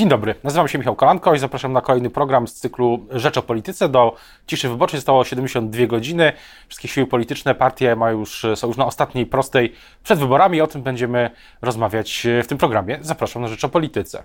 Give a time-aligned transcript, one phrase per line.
[0.00, 3.42] Dzień dobry, nazywam się Michał Kolanko i zapraszam na kolejny program z cyklu Rzecz o
[3.42, 3.88] Polityce.
[3.88, 6.32] Do ciszy wyborczej zostało 72 godziny.
[6.68, 10.82] Wszystkie siły polityczne, partie mają już, są już na ostatniej prostej przed wyborami o tym
[10.82, 11.30] będziemy
[11.62, 12.98] rozmawiać w tym programie.
[13.00, 14.22] Zapraszam na Rzecz o Polityce.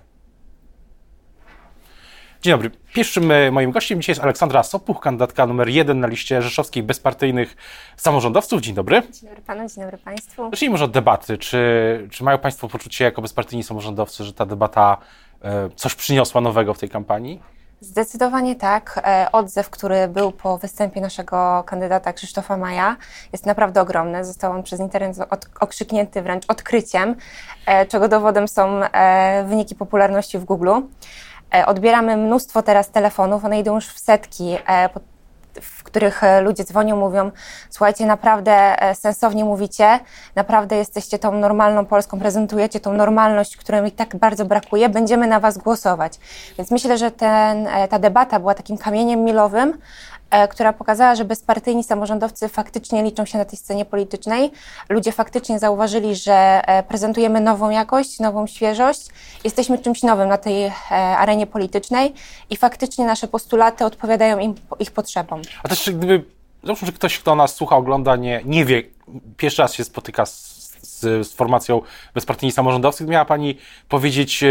[2.46, 2.70] Dzień dobry.
[2.94, 7.56] Pierwszym e, moim gościem dzisiaj jest Aleksandra Sopuch, kandydatka numer jeden na liście rzeszowskich bezpartyjnych
[7.96, 8.60] samorządowców.
[8.60, 9.02] Dzień dobry.
[9.02, 10.50] Dzień dobry panu, dzień dobry państwu.
[10.50, 11.38] Zacznijmy może od debaty.
[11.38, 15.25] Czy, czy mają państwo poczucie jako bezpartyjni samorządowcy, że ta debata e,
[15.76, 17.42] coś przyniosła nowego w tej kampanii?
[17.80, 19.00] Zdecydowanie tak.
[19.04, 22.96] E, odzew, który był po występie naszego kandydata Krzysztofa Maja,
[23.32, 24.24] jest naprawdę ogromny.
[24.24, 25.16] Został on przez internet
[25.60, 27.14] okrzyknięty wręcz odkryciem,
[27.88, 28.80] czego dowodem są
[29.46, 30.70] wyniki popularności w Google.
[31.54, 34.88] E, odbieramy mnóstwo teraz telefonów, one idą już w setki, e,
[35.60, 37.30] w których e, ludzie dzwonią, mówią:
[37.70, 40.00] Słuchajcie, naprawdę sensownie mówicie,
[40.34, 45.40] naprawdę jesteście tą normalną Polską, prezentujecie tą normalność, której mi tak bardzo brakuje, będziemy na
[45.40, 46.12] Was głosować.
[46.58, 49.78] Więc myślę, że ten, ta debata była takim kamieniem milowym,
[50.25, 54.50] E, która pokazała, że bezpartyjni samorządowcy faktycznie liczą się na tej scenie politycznej.
[54.88, 59.06] Ludzie faktycznie zauważyli, że e, prezentujemy nową jakość, nową świeżość,
[59.44, 62.14] jesteśmy czymś nowym na tej e, arenie politycznej
[62.50, 65.42] i faktycznie nasze postulaty odpowiadają im, ich potrzebom.
[65.62, 66.24] A też gdyby,
[66.64, 68.82] załóżmy, że ktoś, kto nas słucha, ogląda, nie, nie wie,
[69.36, 71.80] pierwszy raz się spotyka z, z, z formacją
[72.14, 74.44] bezpartyjni samorządowcy, miała Pani powiedzieć,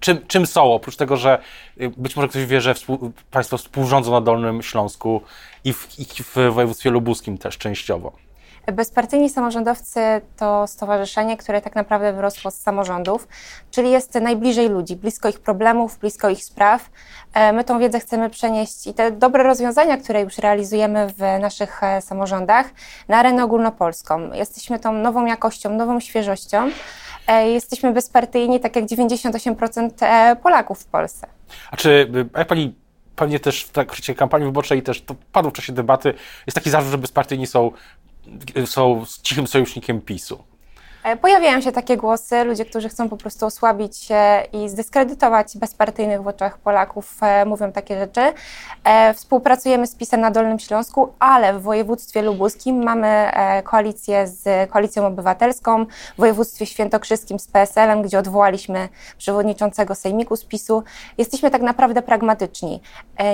[0.00, 1.38] czym, czym są, oprócz tego, że
[1.80, 5.22] y, być może ktoś wie, że współ, Państwo współrządzą na Dolnym Śląsku
[5.64, 8.12] i w, i w województwie lubuskim też częściowo.
[8.72, 10.00] Bezpartyjni samorządowcy
[10.36, 13.28] to stowarzyszenie, które tak naprawdę wyrosło z samorządów,
[13.70, 16.90] czyli jest najbliżej ludzi, blisko ich problemów, blisko ich spraw.
[17.34, 21.82] E, my tą wiedzę chcemy przenieść i te dobre rozwiązania, które już realizujemy w naszych
[21.82, 22.66] e, samorządach,
[23.08, 24.32] na arenę ogólnopolską.
[24.32, 26.70] Jesteśmy tą nową jakością, nową świeżością.
[27.26, 31.26] E, jesteśmy bezpartyjni, tak jak 98% e, Polaków w Polsce.
[31.70, 32.74] A czy jak pani
[33.16, 36.14] pewnie też w trakcie kampanii wyborczej też to padło w czasie debaty,
[36.46, 37.70] jest taki zarzut, że bezpartyjni są,
[38.64, 40.44] są cichym sojusznikiem PiSu.
[41.04, 46.22] E, pojawiają się takie głosy, ludzie, którzy chcą po prostu osłabić się i zdyskredytować bezpartyjnych
[46.22, 48.20] w oczach Polaków, e, mówią takie rzeczy.
[48.84, 53.30] E, współpracujemy z PiSem na Dolnym Śląsku, ale w województwie lubuskim mamy
[53.64, 58.88] koalicję z Koalicją Obywatelską, w województwie świętokrzyskim z PSL-em, gdzie odwołaliśmy
[59.18, 60.82] przewodniczącego sejmiku z PiSu.
[61.18, 62.82] Jesteśmy tak naprawdę pragmatyczni.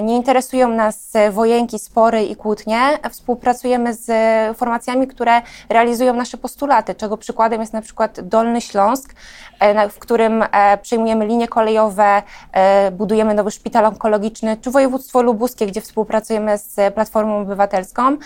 [0.02, 2.98] Nie interesują nas wojenki, spory i kłótnie.
[3.10, 4.08] Współpracujemy z
[4.56, 9.14] formacjami, które realizują nasze postulaty, czego przykładem przykładem jest na przykład Dolny Śląsk,
[9.60, 12.22] e, w którym e, przejmujemy linie kolejowe,
[12.52, 18.16] e, budujemy nowy szpital onkologiczny, czy województwo lubuskie, gdzie współpracujemy z Platformą Obywatelską.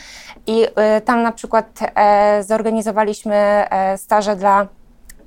[0.46, 0.66] I
[1.04, 1.78] tam na przykład
[2.40, 4.66] zorganizowaliśmy staże dla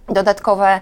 [0.08, 0.82] dodatkowe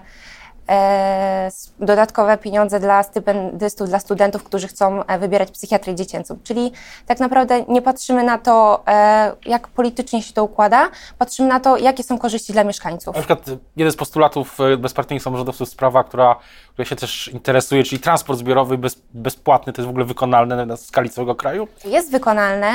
[1.78, 6.38] dodatkowe pieniądze dla stypendystów, dla studentów, którzy chcą e, wybierać psychiatrię dziecięcą.
[6.44, 6.72] Czyli
[7.06, 11.76] tak naprawdę nie patrzymy na to, e, jak politycznie się to układa, patrzymy na to,
[11.76, 13.14] jakie są korzyści dla mieszkańców.
[13.16, 13.46] Na przykład
[13.76, 16.36] jeden z postulatów bezpartyjnych samorządowców, sprawa, która,
[16.72, 20.76] która się też interesuje, czyli transport zbiorowy bez, bezpłatny, to jest w ogóle wykonalne na
[20.76, 21.68] skali całego kraju?
[21.84, 22.72] Jest wykonalne,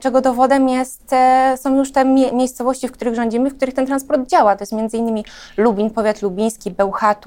[0.00, 1.10] czego dowodem jest,
[1.56, 4.56] są już te miejscowości, w których rządzimy, w których ten transport działa.
[4.56, 5.24] To jest między innymi
[5.56, 7.25] Lubin, powiat lubiński, Bełchatów,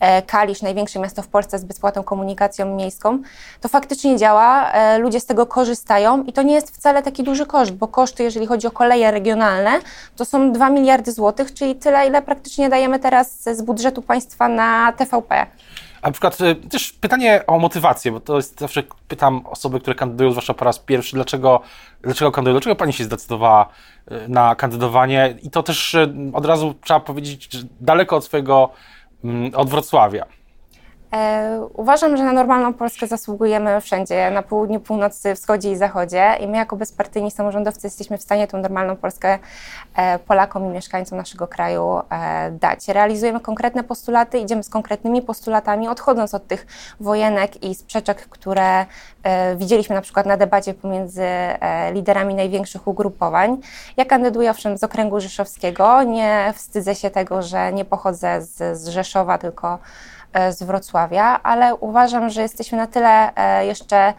[0.00, 3.18] E, Kalisz, największe miasto w Polsce z bezpłatną komunikacją miejską,
[3.60, 7.46] to faktycznie działa, e, ludzie z tego korzystają i to nie jest wcale taki duży
[7.46, 9.80] koszt, bo koszty, jeżeli chodzi o koleje regionalne,
[10.16, 14.92] to są 2 miliardy złotych, czyli tyle, ile praktycznie dajemy teraz z budżetu państwa na
[14.92, 15.46] TVP.
[16.02, 19.94] A na przykład e, też pytanie o motywację, bo to jest zawsze pytam osoby, które
[19.94, 21.60] kandydują, zwłaszcza po raz pierwszy, dlaczego,
[22.02, 23.68] dlaczego kandydują, dlaczego pani się zdecydowała
[24.28, 25.96] na kandydowanie i to też
[26.32, 28.70] od razu trzeba powiedzieć, że daleko od swojego
[29.54, 30.26] od Wrocławia.
[31.12, 36.48] E, uważam, że na normalną Polskę zasługujemy wszędzie, na południu, północy, wschodzie i zachodzie i
[36.48, 39.38] my jako bezpartyjni samorządowcy jesteśmy w stanie tą normalną Polskę
[39.96, 42.88] e, Polakom i mieszkańcom naszego kraju e, dać.
[42.88, 46.66] Realizujemy konkretne postulaty, idziemy z konkretnymi postulatami, odchodząc od tych
[47.00, 48.86] wojenek i sprzeczek, które
[49.56, 51.24] widzieliśmy na przykład na debacie pomiędzy
[51.92, 53.56] liderami największych ugrupowań.
[53.96, 58.88] Ja kandyduję owszem z okręgu rzeszowskiego, nie wstydzę się tego, że nie pochodzę z, z
[58.88, 59.78] Rzeszowa, tylko
[60.50, 64.14] z Wrocławia, ale uważam, że jesteśmy na tyle e, jeszcze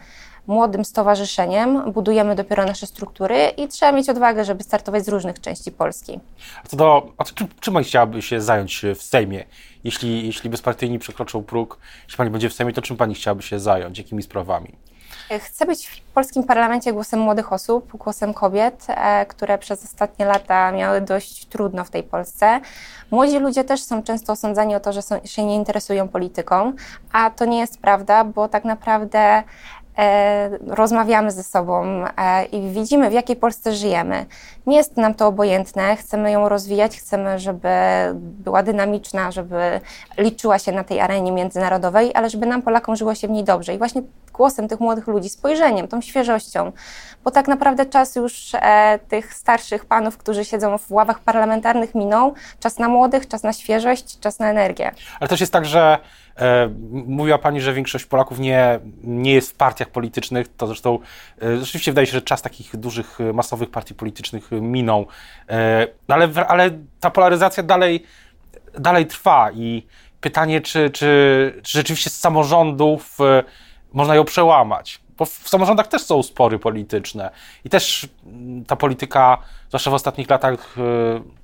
[0.47, 5.71] młodym stowarzyszeniem, budujemy dopiero nasze struktury i trzeba mieć odwagę, żeby startować z różnych części
[5.71, 6.19] Polski.
[6.63, 9.43] A co do, a czym, Pani chciałaby się zająć w Sejmie?
[9.83, 13.59] Jeśli, jeśli bezpartyjni przekroczą próg, jeśli Pani będzie w Sejmie, to czym Pani chciałaby się
[13.59, 13.97] zająć?
[13.97, 14.75] Jakimi sprawami?
[15.37, 20.71] Chcę być w polskim parlamencie głosem młodych osób, głosem kobiet, e, które przez ostatnie lata
[20.71, 22.59] miały dość trudno w tej Polsce.
[23.11, 26.73] Młodzi ludzie też są często osądzani o to, że są, się nie interesują polityką,
[27.11, 29.78] a to nie jest prawda, bo tak naprawdę E,
[30.67, 34.25] rozmawiamy ze sobą e, i widzimy, w jakiej Polsce żyjemy.
[34.67, 37.69] Nie jest nam to obojętne, chcemy ją rozwijać, chcemy, żeby
[38.15, 39.81] była dynamiczna, żeby
[40.17, 43.73] liczyła się na tej arenie międzynarodowej, ale żeby nam, Polakom, żyło się w niej dobrze.
[43.73, 44.01] I właśnie
[44.39, 46.71] głosem tych młodych ludzi, spojrzeniem, tą świeżością,
[47.23, 52.33] bo tak naprawdę czas już e, tych starszych panów, którzy siedzą w ławach parlamentarnych, minął.
[52.59, 54.91] Czas na młodych, czas na świeżość, czas na energię.
[55.19, 55.99] Ale też jest tak, że e,
[56.91, 60.47] mówiła Pani, że większość Polaków nie, nie jest w partiach politycznych.
[60.57, 60.99] To zresztą
[61.41, 65.07] e, rzeczywiście wydaje się, że czas takich dużych, masowych partii politycznych minął.
[65.49, 68.03] E, ale, ale ta polaryzacja dalej,
[68.79, 69.83] dalej trwa i
[70.21, 73.43] pytanie, czy, czy, czy rzeczywiście z samorządów e,
[73.93, 75.01] można ją przełamać.
[75.17, 77.31] Bo w samorządach też są spory polityczne
[77.65, 79.37] i też mm, ta polityka,
[79.67, 80.75] zwłaszcza w ostatnich latach,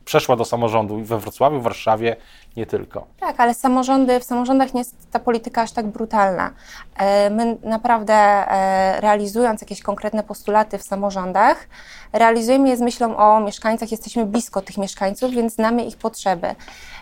[0.05, 2.15] przeszła do samorządu i we Wrocławiu, w Warszawie,
[2.57, 3.07] nie tylko.
[3.19, 6.51] Tak, ale samorządy, w samorządach nie jest ta polityka aż tak brutalna.
[6.97, 11.67] E, my naprawdę e, realizując jakieś konkretne postulaty w samorządach,
[12.13, 16.55] realizujemy je z myślą o mieszkańcach, jesteśmy blisko tych mieszkańców, więc znamy ich potrzeby.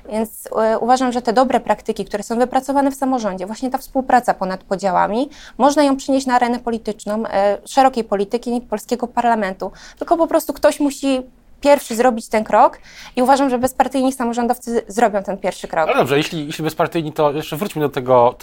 [0.09, 4.33] Więc e, uważam, że te dobre praktyki, które są wypracowane w samorządzie, właśnie ta współpraca
[4.33, 7.23] ponad podziałami, można ją przynieść na arenę polityczną,
[7.65, 9.71] szerokiej polityki polskiego parlamentu.
[9.99, 11.23] Tylko po prostu ktoś musi
[11.63, 12.79] pierwszy zrobić ten krok
[13.15, 15.87] i uważam, że bezpartyjni samorządowcy zrobią ten pierwszy krok.
[15.87, 18.35] No dobrze, jeśli, jeśli bezpartyjni, to jeszcze wróćmy do tego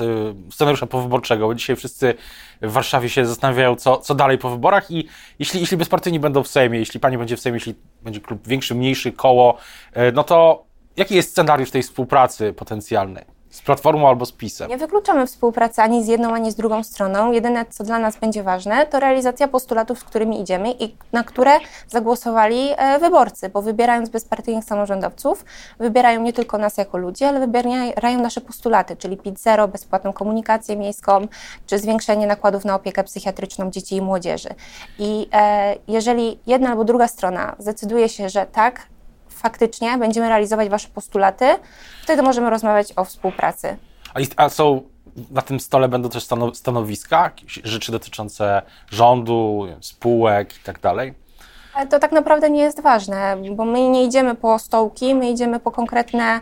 [0.50, 2.14] scenariusza powyborczego, bo dzisiaj wszyscy
[2.62, 5.08] w Warszawie się zastanawiają, co, co dalej po wyborach i
[5.38, 8.74] jeśli, jeśli bezpartyjni będą w Sejmie, jeśli pani będzie w Sejmie, jeśli będzie klub większy,
[8.74, 9.56] mniejszy, koło,
[9.92, 10.64] e, no to
[10.96, 13.39] jaki jest scenariusz tej współpracy potencjalnej?
[13.50, 14.70] Z Platformą albo z PiSem.
[14.70, 17.32] Nie wykluczamy współpracy ani z jedną, ani z drugą stroną.
[17.32, 21.58] Jedyne, co dla nas będzie ważne, to realizacja postulatów, z którymi idziemy i na które
[21.88, 25.44] zagłosowali e, wyborcy, bo wybierając bezpartyjnych samorządowców,
[25.78, 30.76] wybierają nie tylko nas jako ludzi, ale wybierają nasze postulaty, czyli PIT zero, bezpłatną komunikację
[30.76, 31.26] miejską,
[31.66, 34.48] czy zwiększenie nakładów na opiekę psychiatryczną dzieci i młodzieży.
[34.98, 38.89] I e, jeżeli jedna albo druga strona zdecyduje się, że tak,
[39.40, 41.44] faktycznie będziemy realizować Wasze postulaty,
[42.02, 43.76] wtedy możemy rozmawiać o współpracy.
[44.14, 44.82] A, a są
[45.30, 51.14] na tym stole będą też stanowiska, rzeczy dotyczące rządu, spółek i tak dalej?
[51.74, 55.60] Ale to tak naprawdę nie jest ważne, bo my nie idziemy po stołki, my idziemy
[55.60, 56.40] po konkretne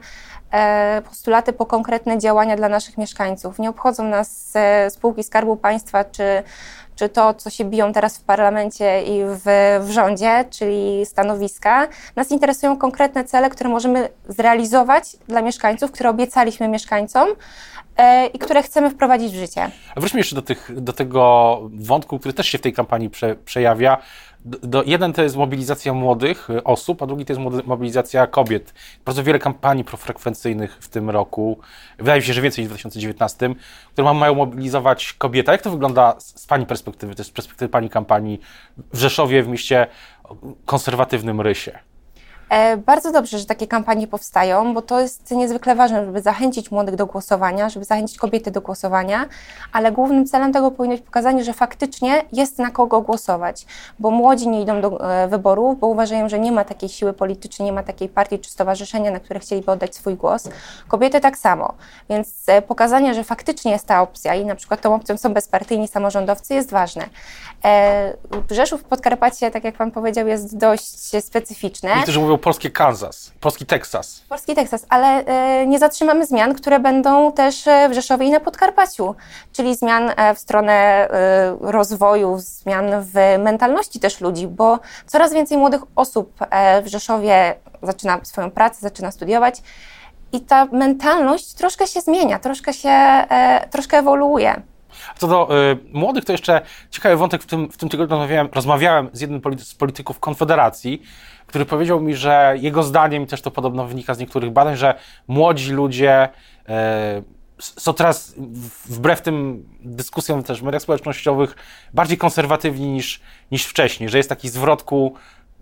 [0.52, 3.58] e, postulaty, po konkretne działania dla naszych mieszkańców.
[3.58, 6.42] Nie obchodzą nas e, spółki Skarbu Państwa czy
[6.98, 9.42] czy to, co się biją teraz w parlamencie i w,
[9.86, 11.88] w rządzie, czyli stanowiska.
[12.16, 17.28] Nas interesują konkretne cele, które możemy zrealizować dla mieszkańców, które obiecaliśmy mieszkańcom
[17.96, 19.70] e, i które chcemy wprowadzić w życie.
[19.96, 23.34] A wróćmy jeszcze do, tych, do tego wątku, który też się w tej kampanii prze,
[23.34, 23.98] przejawia,
[24.44, 28.74] do, jeden to jest mobilizacja młodych y, osób, a drugi to jest mobilizacja kobiet.
[29.04, 31.58] Bardzo wiele kampanii profrekwencyjnych w tym roku,
[31.98, 33.54] wydaje mi się, że więcej niż w 2019,
[33.92, 35.52] które mają mobilizować kobiety.
[35.52, 38.40] Jak to wygląda z Pani perspektywy, to jest z perspektywy Pani kampanii
[38.92, 39.86] w Rzeszowie, w mieście
[40.64, 41.78] konserwatywnym Rysie?
[42.50, 46.96] E, bardzo dobrze, że takie kampanie powstają, bo to jest niezwykle ważne, żeby zachęcić młodych
[46.96, 49.26] do głosowania, żeby zachęcić kobiety do głosowania,
[49.72, 53.66] ale głównym celem tego powinno być pokazanie, że faktycznie jest na kogo głosować,
[53.98, 57.66] bo młodzi nie idą do e, wyborów, bo uważają, że nie ma takiej siły politycznej,
[57.66, 60.48] nie ma takiej partii czy stowarzyszenia, na które chcieliby oddać swój głos.
[60.88, 61.74] Kobiety tak samo,
[62.10, 65.88] więc e, pokazanie, że faktycznie jest ta opcja i na przykład tą opcją są bezpartyjni
[65.88, 67.08] samorządowcy jest ważne.
[68.50, 71.90] Rzeszów Podkarpacie, tak jak Pan powiedział, jest dość specyficzny.
[71.96, 74.22] Niektórzy mówią polskie Kansas, polski Teksas.
[74.28, 78.40] Polski Teksas, ale e, nie zatrzymamy zmian, które będą też e, w Rzeszowie i na
[78.40, 79.14] Podkarpaciu,
[79.52, 81.08] czyli zmian e, w stronę
[81.60, 86.32] rozwoju, zmian w mentalności też ludzi, bo coraz więcej młodych osób
[86.82, 89.62] w Rzeszowie zaczyna swoją pracę, zaczyna studiować
[90.32, 93.24] i ta mentalność troszkę się zmienia, troszkę się,
[93.70, 94.62] troszkę ewoluuje.
[95.16, 96.60] Co do y, młodych, to jeszcze
[96.90, 97.42] ciekawy wątek.
[97.42, 101.02] W tym, w tym tygodniu rozmawiałem, rozmawiałem z jednym z polityków Konfederacji,
[101.46, 104.94] który powiedział mi, że jego zdaniem, i też to podobno wynika z niektórych badań, że
[105.28, 106.28] młodzi ludzie
[106.68, 107.22] e,
[107.58, 108.34] są teraz,
[108.84, 111.56] wbrew tym dyskusjom też w mediach społecznościowych,
[111.94, 113.20] bardziej konserwatywni niż,
[113.52, 114.82] niż wcześniej, że jest taki zwrot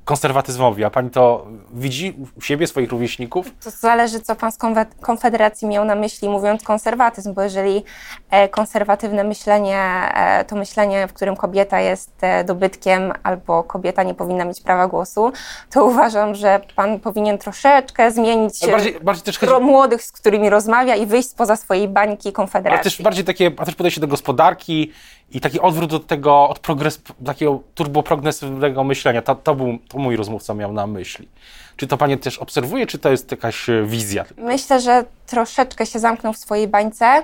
[0.06, 3.46] konserwatyzmowi, a pani to widzi u siebie, swoich rówieśników?
[3.64, 4.58] To zależy, co pan z
[5.00, 7.84] Konfederacji miał na myśli, mówiąc konserwatyzm, bo jeżeli
[8.30, 14.14] e, konserwatywne myślenie e, to myślenie, w którym kobieta jest e, dobytkiem albo kobieta nie
[14.14, 15.32] powinna mieć prawa głosu,
[15.70, 19.64] to uważam, że pan powinien troszeczkę zmienić bardziej, bardziej chodzi...
[19.64, 22.80] młodych, z którymi rozmawia i wyjść spoza swojej bańki Konfederacji.
[22.80, 24.92] Ale też bardziej takie, a też podejście do gospodarki
[25.30, 29.22] i taki odwrót od tego, od progres, takiego turboprogresywnego myślenia.
[29.22, 31.28] To, to, był, to mój rozmówca miał na myśli.
[31.76, 34.24] Czy to Pani też obserwuje, czy to jest jakaś e, wizja?
[34.36, 37.22] Myślę, że troszeczkę się zamknął w swojej bańce.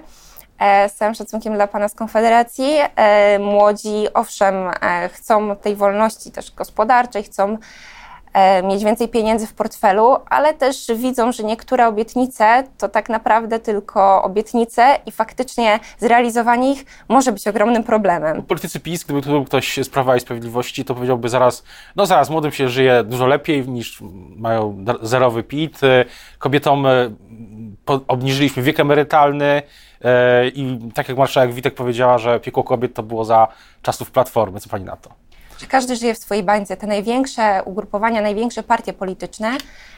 [0.58, 2.74] E, z całym szacunkiem dla Pana z Konfederacji.
[2.96, 4.54] E, młodzi, owszem,
[5.12, 7.58] chcą tej wolności też gospodarczej, chcą
[8.62, 14.22] mieć więcej pieniędzy w portfelu, ale też widzą, że niektóre obietnice to tak naprawdę tylko
[14.22, 18.42] obietnice i faktycznie zrealizowanie ich może być ogromnym problemem.
[18.42, 21.64] Politycy PiS, gdyby tu był ktoś z Prawa i Sprawiedliwości, to powiedziałby zaraz,
[21.96, 24.02] no zaraz, młodym się żyje dużo lepiej niż
[24.36, 25.80] mają zerowy PIT,
[26.38, 27.10] kobietom e,
[28.08, 29.62] obniżyliśmy wiek emerytalny,
[30.04, 33.48] e, i tak jak marszałek Witek powiedziała, że piekło kobiet to było za
[33.82, 34.60] czasów Platformy.
[34.60, 35.21] Co pani na to?
[35.62, 36.76] Że każdy żyje w swojej bańce.
[36.76, 39.50] Te największe ugrupowania, największe partie polityczne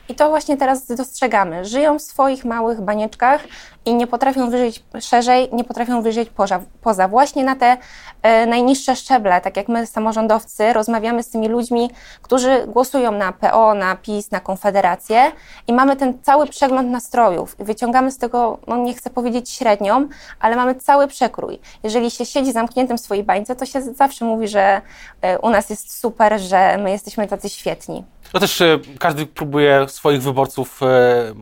[0.09, 1.64] i to właśnie teraz dostrzegamy.
[1.64, 3.40] Żyją w swoich małych banieczkach
[3.85, 6.61] i nie potrafią wyżyć szerzej, nie potrafią wyżyć poza.
[6.83, 7.09] poza.
[7.09, 7.76] Właśnie na te
[8.23, 11.90] e, najniższe szczeble, tak jak my samorządowcy rozmawiamy z tymi ludźmi,
[12.23, 15.33] którzy głosują na PO, na PiS, na Konfederację
[15.66, 20.09] i mamy ten cały przegląd nastrojów i wyciągamy z tego, no nie chcę powiedzieć średnią,
[20.40, 21.59] ale mamy cały przekrój.
[21.83, 24.80] Jeżeli się siedzi zamkniętym w swojej bańce, to się zawsze mówi, że
[25.23, 28.04] e, u nas jest super, że my jesteśmy tacy świetni.
[28.34, 30.87] No też e, każdy próbuje swoich wyborców e,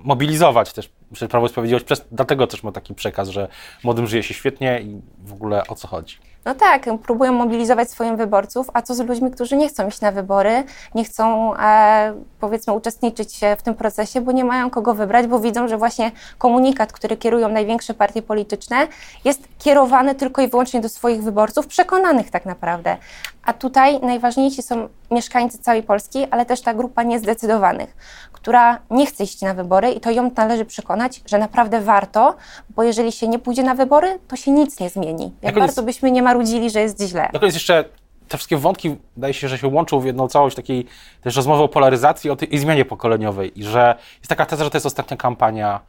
[0.04, 0.90] mobilizować też
[1.30, 3.48] Prawo i Sprawiedliwość, przez, dlatego też ma taki przekaz, że
[3.84, 6.16] młodym żyje się świetnie i w ogóle o co chodzi.
[6.44, 10.12] No tak, próbują mobilizować swoich wyborców, a co z ludźmi, którzy nie chcą iść na
[10.12, 10.64] wybory,
[10.94, 15.68] nie chcą e, powiedzmy uczestniczyć w tym procesie, bo nie mają kogo wybrać, bo widzą,
[15.68, 18.88] że właśnie komunikat, który kierują największe partie polityczne,
[19.24, 22.96] jest kierowany tylko i wyłącznie do swoich wyborców, przekonanych tak naprawdę.
[23.44, 27.96] A tutaj najważniejsi są mieszkańcy całej Polski, ale też ta grupa niezdecydowanych,
[28.42, 32.36] która nie chce iść na wybory i to ją należy przekonać, że naprawdę warto,
[32.70, 35.32] bo jeżeli się nie pójdzie na wybory, to się nic nie zmieni.
[35.42, 37.28] Jak bardzo byśmy nie marudzili, że jest źle.
[37.32, 37.84] Na koniec jeszcze
[38.28, 40.86] te wszystkie wątki, wydaje się, że się łączą w jedną całość takiej
[41.20, 44.70] też rozmowy o polaryzacji o tej, i zmianie pokoleniowej i że jest taka teza, że
[44.70, 45.80] to jest ostatnia kampania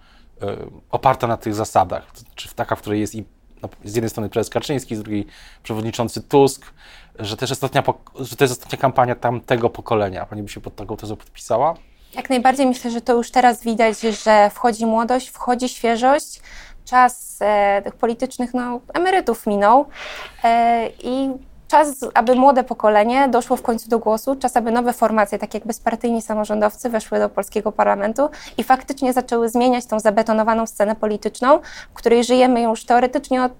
[0.43, 0.45] y,
[0.91, 3.24] oparta na tych zasadach, czy taka, w której jest i
[3.62, 5.27] no, z jednej strony prezes Kaczyński, z drugiej
[5.63, 6.74] przewodniczący Tusk,
[7.19, 7.83] że, też ostatnia,
[8.19, 10.25] że to jest ostatnia kampania tamtego pokolenia.
[10.25, 11.75] Pani by się pod taką tezą podpisała?
[12.15, 16.41] Jak najbardziej myślę, że to już teraz widać, że wchodzi młodość, wchodzi świeżość.
[16.86, 19.86] Czas e, tych politycznych no, emerytów minął
[20.43, 21.29] e, i
[21.74, 25.68] czas, aby młode pokolenie doszło w końcu do głosu, czas, aby nowe formacje, tak jak
[25.68, 31.94] bezpartyjni samorządowcy, weszły do polskiego parlamentu i faktycznie zaczęły zmieniać tą zabetonowaną scenę polityczną, w
[31.94, 33.51] której żyjemy już teoretycznie od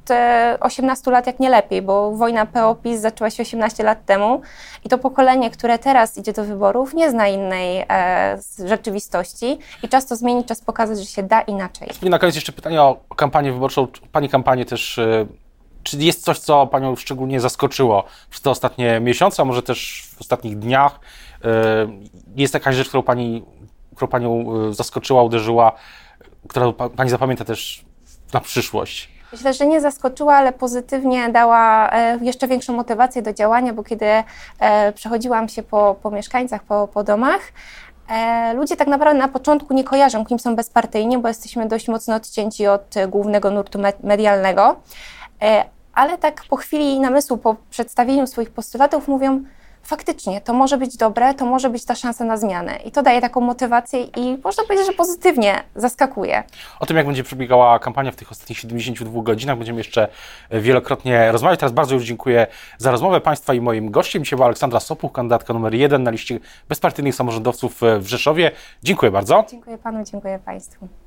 [0.60, 4.42] 18 e, lat, jak nie lepiej, bo wojna PO-PiS zaczęła się 18 lat temu
[4.86, 10.06] i to pokolenie, które teraz idzie do wyborów, nie zna innej e, rzeczywistości i czas
[10.06, 11.90] to zmienić, czas pokazać, że się da inaczej.
[12.02, 13.88] Na koniec jeszcze pytanie o kampanię wyborczą.
[14.12, 15.26] Pani kampanię też e,
[15.84, 20.22] czy jest coś, co Panią szczególnie zaskoczyło przez te ostatnie miesiące, a może też w
[20.22, 21.00] ostatnich dniach?
[21.46, 21.50] E,
[22.36, 23.44] jest jakaś rzecz, którą Pani,
[23.96, 25.72] którą Panią e, zaskoczyła, uderzyła,
[26.48, 27.86] którą Pani zapamięta też
[28.34, 29.14] na przyszłość?
[29.32, 34.06] Myślę, że nie zaskoczyła, ale pozytywnie dała e, jeszcze większą motywację do działania, bo kiedy
[34.96, 37.42] przechodziłam się po, po mieszkańcach, po, po domach,
[38.56, 42.68] Ludzie tak naprawdę na początku nie kojarzą, kim są bezpartyjni, bo jesteśmy dość mocno odcięci
[42.68, 44.76] od głównego nurtu medialnego.
[45.42, 49.44] E, ale tak po chwili namysłu, po przedstawieniu swoich postulatów mówią,
[49.84, 52.76] faktycznie to może być dobre, to może być ta szansa na zmianę.
[52.86, 56.44] I to daje taką motywację i można powiedzieć, że pozytywnie zaskakuje.
[56.80, 60.08] O tym, jak będzie przebiegała kampania w tych ostatnich 72 godzinach, będziemy jeszcze
[60.52, 61.60] wielokrotnie rozmawiać.
[61.60, 62.48] Teraz bardzo już dziękuję
[62.78, 64.24] za rozmowę Państwa i moim gościem.
[64.24, 68.52] Dzisiaj była Aleksandra Sopuch, kandydatka numer jeden na liście bezpartyjnych samorządowców w Rzeszowie.
[68.84, 69.46] Dziękuję bardzo.
[69.50, 71.03] Dziękuję Panu, dziękuję Państwu.